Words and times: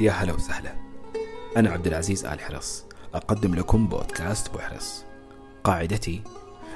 يا 0.00 0.12
هلا 0.12 0.32
وسهلا. 0.32 0.72
أنا 1.56 1.70
عبد 1.70 1.86
العزيز 1.86 2.26
آل 2.26 2.40
حرص. 2.40 2.84
أقدم 3.14 3.54
لكم 3.54 3.88
بودكاست 3.88 4.52
بوحرص. 4.52 5.04
قاعدتي 5.64 6.22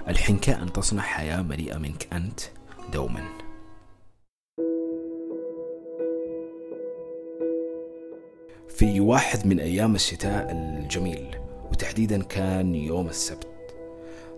الحنكة 0.09 0.63
أن 0.63 0.73
تصنع 0.73 1.03
حياة 1.03 1.43
مليئة 1.43 1.79
منك 1.79 2.09
أنت 2.13 2.41
دوما. 2.93 3.25
في 8.69 9.01
واحد 9.01 9.47
من 9.47 9.61
أيام 9.61 9.95
الشتاء 9.95 10.53
الجميل 10.53 11.37
وتحديدا 11.71 12.23
كان 12.23 12.75
يوم 12.75 13.09
السبت. 13.09 13.47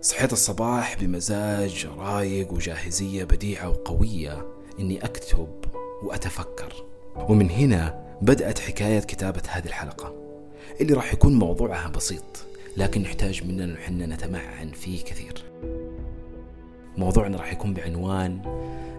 صحيت 0.01 0.33
الصباح 0.33 0.97
بمزاج 0.99 1.87
رايق 1.97 2.53
وجاهزية 2.53 3.23
بديعة 3.23 3.69
وقوية 3.69 4.47
إني 4.79 5.05
أكتب 5.05 5.65
وأتفكر. 6.03 6.85
ومن 7.15 7.49
هنا 7.49 8.02
بدأت 8.21 8.59
حكاية 8.59 8.99
كتابة 8.99 9.41
هذه 9.49 9.65
الحلقة 9.65 10.13
اللي 10.81 10.93
راح 10.93 11.13
يكون 11.13 11.33
موضوعها 11.33 11.89
بسيط 11.89 12.45
لكن 12.77 13.01
نحتاج 13.01 13.43
مننا 13.43 13.65
نحن 13.65 14.01
نتمعن 14.13 14.71
فيه 14.71 15.03
كثير. 15.03 15.43
موضوعنا 16.97 17.37
راح 17.37 17.53
يكون 17.53 17.73
بعنوان 17.73 18.39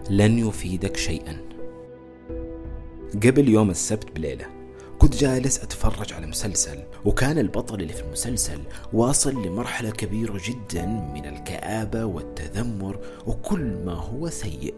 لن 0.09 0.39
يفيدك 0.39 0.97
شيئا 0.97 1.37
قبل 3.23 3.49
يوم 3.49 3.69
السبت 3.69 4.11
بليلة 4.15 4.45
كنت 4.99 5.15
جالس 5.15 5.59
أتفرج 5.59 6.13
على 6.13 6.27
مسلسل 6.27 6.79
وكان 7.05 7.37
البطل 7.37 7.81
اللي 7.81 7.93
في 7.93 8.01
المسلسل 8.01 8.59
واصل 8.93 9.45
لمرحلة 9.45 9.89
كبيرة 9.89 10.41
جدا 10.45 10.85
من 10.85 11.25
الكآبة 11.25 12.05
والتذمر 12.05 12.99
وكل 13.27 13.77
ما 13.85 13.93
هو 13.93 14.29
سيء 14.29 14.73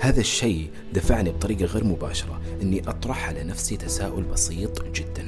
هذا 0.00 0.20
الشيء 0.20 0.70
دفعني 0.94 1.30
بطريقة 1.30 1.64
غير 1.64 1.84
مباشرة 1.84 2.40
أني 2.62 2.88
أطرح 2.88 3.28
على 3.28 3.44
نفسي 3.44 3.76
تساؤل 3.76 4.22
بسيط 4.22 4.84
جدا. 4.84 5.26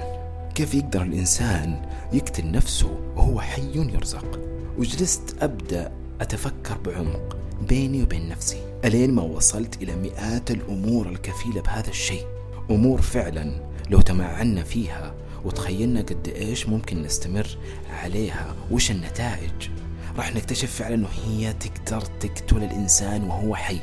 كيف 0.55 0.75
يقدر 0.75 1.03
الإنسان 1.03 1.83
يقتل 2.13 2.51
نفسه 2.51 3.01
وهو 3.17 3.41
حي 3.41 3.73
يرزق؟ 3.75 4.41
وجلست 4.79 5.37
أبدأ 5.41 5.93
أتفكر 6.21 6.79
بعمق 6.79 7.37
بيني 7.69 8.03
وبين 8.03 8.29
نفسي. 8.29 8.61
ألين 8.85 9.15
ما 9.15 9.23
وصلت 9.23 9.83
إلى 9.83 9.97
مئات 9.97 10.51
الأمور 10.51 11.09
الكفيلة 11.09 11.63
بهذا 11.63 11.89
الشيء. 11.89 12.25
أمور 12.71 13.03
فعلا 13.03 13.71
لو 13.91 14.01
تمعنا 14.01 14.63
فيها 14.63 15.15
وتخيلنا 15.45 16.01
قد 16.01 16.29
إيش 16.37 16.69
ممكن 16.69 17.03
نستمر 17.03 17.59
عليها 17.91 18.55
وش 18.71 18.91
النتائج؟ 18.91 19.71
راح 20.17 20.35
نكتشف 20.35 20.75
فعلا 20.75 20.95
أنه 20.95 21.09
هي 21.27 21.53
تقدر 21.53 22.01
تقتل 22.01 22.57
الإنسان 22.57 23.25
وهو 23.25 23.55
حي. 23.55 23.81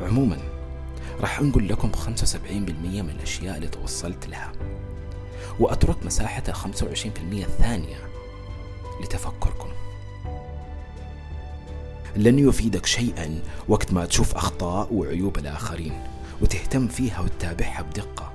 عموما 0.00 0.38
راح 1.20 1.38
أنقل 1.38 1.68
لكم 1.68 1.92
75% 1.92 2.02
من 2.50 3.10
الأشياء 3.16 3.56
اللي 3.56 3.68
توصلت 3.68 4.28
لها 4.28 4.52
وأترك 5.60 6.06
مساحة 6.06 6.42
25% 6.52 6.66
الثانية 7.32 7.96
لتفكركم. 9.02 9.68
لن 12.16 12.38
يفيدك 12.38 12.86
شيئا 12.86 13.40
وقت 13.68 13.92
ما 13.92 14.06
تشوف 14.06 14.34
أخطاء 14.34 14.92
وعيوب 14.92 15.38
الآخرين 15.38 15.92
وتهتم 16.42 16.88
فيها 16.88 17.20
وتتابعها 17.20 17.82
بدقة 17.82 18.32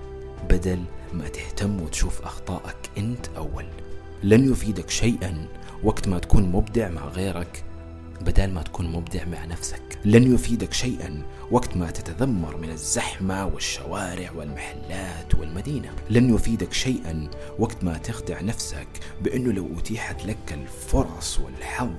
بدل 0.50 0.84
ما 1.14 1.28
تهتم 1.28 1.82
وتشوف 1.82 2.22
أخطائك 2.22 2.78
أنت 2.98 3.28
أول. 3.38 3.66
لن 4.24 4.52
يفيدك 4.52 4.90
شيئا 4.90 5.48
وقت 5.84 6.08
ما 6.08 6.20
تكون 6.20 6.52
مبدع 6.52 6.90
مع 6.90 7.06
غيرك 7.06 7.64
بدل 8.22 8.52
ما 8.52 8.62
تكون 8.64 8.92
مبدع 8.92 9.26
مع 9.26 9.46
نفسك. 9.46 9.91
لن 10.06 10.34
يفيدك 10.34 10.74
شيئا 10.74 11.24
وقت 11.52 11.78
ما 11.78 11.92
تتذمر 11.92 12.58
من 12.58 12.70
الزحمة 12.70 13.46
والشوارع 13.46 14.32
والمحلات 14.32 15.36
والمدينة. 15.36 15.96
لن 16.10 16.36
يفيدك 16.36 16.74
شيئا 16.74 17.28
وقت 17.60 17.84
ما 17.84 17.98
تخدع 17.98 18.42
نفسك 18.42 18.88
بأنه 19.22 19.52
لو 19.52 19.68
أتيحت 19.80 20.26
لك 20.26 20.38
الفرص 20.54 21.40
والحظ 21.40 21.90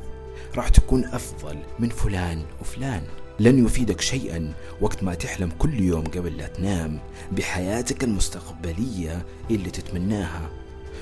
راح 0.56 0.68
تكون 0.68 1.04
أفضل 1.04 1.58
من 1.78 1.88
فلان 1.88 2.42
وفلان. 2.60 3.02
لن 3.40 3.66
يفيدك 3.66 4.00
شيئا 4.00 4.54
وقت 4.80 5.02
ما 5.02 5.14
تحلم 5.14 5.50
كل 5.58 5.80
يوم 5.80 6.04
قبل 6.04 6.36
لا 6.36 6.46
تنام 6.46 6.98
بحياتك 7.32 8.04
المستقبلية 8.04 9.26
اللي 9.50 9.70
تتمناها 9.70 10.50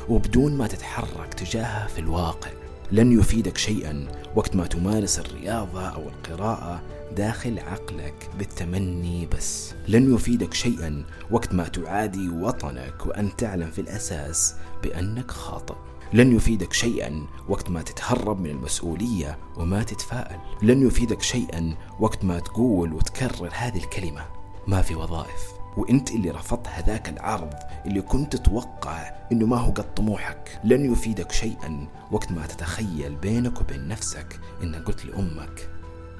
وبدون 0.08 0.56
ما 0.56 0.66
تتحرك 0.66 1.34
تجاهها 1.34 1.86
في 1.86 1.98
الواقع. 1.98 2.50
لن 2.92 3.20
يفيدك 3.20 3.58
شيئا 3.58 4.06
وقت 4.36 4.56
ما 4.56 4.66
تمارس 4.66 5.18
الرياضة 5.18 5.88
أو 5.88 6.08
القراءة 6.08 6.82
داخل 7.16 7.58
عقلك 7.58 8.30
بالتمني 8.38 9.26
بس. 9.26 9.74
لن 9.88 10.14
يفيدك 10.14 10.54
شيئا 10.54 11.04
وقت 11.30 11.54
ما 11.54 11.68
تعادي 11.68 12.28
وطنك 12.28 13.06
وأنت 13.06 13.40
تعلم 13.40 13.70
في 13.70 13.80
الأساس 13.80 14.54
بأنك 14.82 15.30
خاطئ. 15.30 15.74
لن 16.12 16.36
يفيدك 16.36 16.72
شيئا 16.72 17.26
وقت 17.48 17.70
ما 17.70 17.82
تتهرب 17.82 18.40
من 18.40 18.50
المسؤولية 18.50 19.38
وما 19.56 19.82
تتفائل. 19.82 20.38
لن 20.62 20.86
يفيدك 20.86 21.22
شيئا 21.22 21.74
وقت 22.00 22.24
ما 22.24 22.40
تقول 22.40 22.92
وتكرر 22.92 23.50
هذه 23.52 23.78
الكلمة 23.78 24.26
ما 24.66 24.82
في 24.82 24.94
وظائف. 24.94 25.59
وانت 25.76 26.10
اللي 26.10 26.30
رفضت 26.30 26.68
هذاك 26.68 27.08
العرض 27.08 27.54
اللي 27.86 28.02
كنت 28.02 28.36
تتوقع 28.36 29.12
إنه 29.32 29.46
ما 29.46 29.56
هو 29.56 29.70
قد 29.70 29.94
طموحك. 29.94 30.60
لن 30.64 30.92
يفيدك 30.92 31.32
شيئا 31.32 31.86
وقت 32.10 32.32
ما 32.32 32.46
تتخيل 32.46 33.14
بينك 33.16 33.60
وبين 33.60 33.88
نفسك 33.88 34.40
انك 34.62 34.82
قلت 34.84 35.04
لأمك 35.04 35.68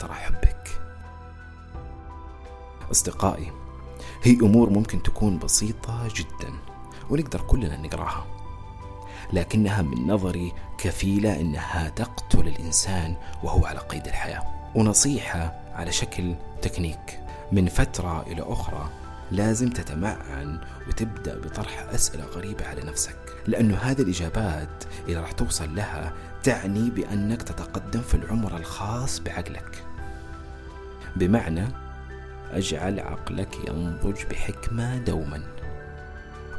ترى 0.01 0.11
احبك 0.11 0.81
أصدقائي 2.91 3.53
هي 4.23 4.33
أمور 4.33 4.71
ممكن 4.71 5.03
تكون 5.03 5.39
بسيطة 5.39 6.09
جدا 6.17 6.53
ونقدر 7.11 7.41
كلنا 7.41 7.77
نقراها 7.77 8.27
لكنها 9.33 9.83
من 9.83 10.07
نظري 10.07 10.53
كفيلة 10.79 11.41
إنها 11.41 11.89
تقتل 11.89 12.49
الإنسان 12.49 13.17
وهو 13.43 13.67
على 13.67 13.79
قيد 13.79 14.07
الحياة. 14.07 14.43
ونصيحة 14.75 15.61
على 15.75 15.93
شكل 15.93 16.35
تكنيك 16.63 17.21
من 17.53 17.69
فترة 17.69 18.23
إلى 18.23 18.43
أخرى 18.43 18.89
لازم 19.31 19.71
تتمعن 19.71 20.59
وتبدأ 20.89 21.39
بطرح 21.39 21.87
أسئلة 21.95 22.25
غريبة 22.25 22.67
على 22.67 22.83
نفسك 22.83 23.17
لأنه 23.47 23.77
هذه 23.77 24.03
الإجابات 24.03 24.85
إذا 25.09 25.21
راح 25.21 25.33
توصل 25.33 25.75
لها 25.75 26.13
تعني 26.43 26.91
بأنك 26.91 27.43
تتقدم 27.43 28.01
في 28.01 28.15
العمر 28.15 28.57
الخاص 28.57 29.21
بعقلك. 29.21 29.85
بمعنى 31.17 31.69
أجعل 32.53 33.01
عقلك 33.01 33.69
ينضج 33.69 34.25
بحكمة 34.31 34.99
دوما. 34.99 35.43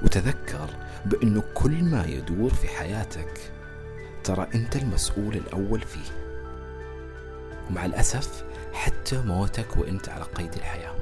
وتذكر 0.04 0.70
بأنه 1.06 1.44
كل 1.54 1.84
ما 1.84 2.06
يدور 2.06 2.54
في 2.54 2.68
حياتك 2.68 3.52
ترى 4.24 4.48
أنت 4.56 4.76
المسؤول 4.76 5.36
الأول 5.36 5.82
فيه. 5.82 6.12
ومع 7.70 7.86
الأسف 7.86 8.44
حتى 8.74 9.22
موتك 9.22 9.78
وأنت 9.78 10.10
على 10.10 10.24
قيد 10.24 10.54
الحياة. 10.54 10.96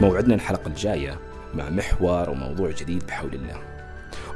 موعدنا 0.00 0.34
الحلقة 0.34 0.68
الجاية 0.68 1.18
مع 1.54 1.70
محور 1.70 2.30
وموضوع 2.30 2.70
جديد 2.70 3.06
بحول 3.06 3.34
الله. 3.34 3.62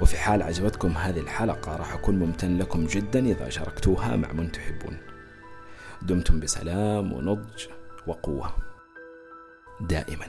وفي 0.01 0.17
حال 0.17 0.43
عجبتكم 0.43 0.89
هذه 0.89 1.21
الحلقة 1.21 1.77
راح 1.77 1.95
أكون 1.95 2.19
ممتن 2.19 2.59
لكم 2.59 2.87
جدا 2.87 3.27
إذا 3.27 3.49
شاركتوها 3.49 4.17
مع 4.17 4.33
من 4.33 4.53
تحبون. 4.53 4.97
دمتم 6.03 6.41
بسلام 6.41 7.13
ونضج 7.13 7.67
وقوة. 8.07 8.53
دائما. 9.81 10.27